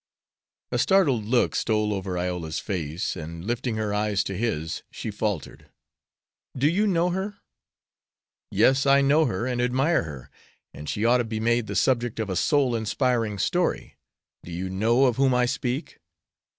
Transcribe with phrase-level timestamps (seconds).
[0.71, 5.69] A startled look stole over Iola's face, and, lifting her eyes to his, she faltered:
[6.57, 7.35] "Do you know her?"
[8.49, 10.31] "Yes, I know her and admire her;
[10.73, 13.95] and she ought to be made the subject of a soul inspiring story.
[14.43, 15.99] Do you know of whom I speak?"